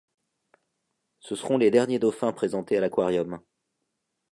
Ce 1.19 1.35
seront 1.35 1.59
les 1.59 1.69
derniers 1.69 1.99
dauphins 1.99 2.33
présenté 2.33 2.75
à 2.75 2.81
l'aquarium. 2.81 3.39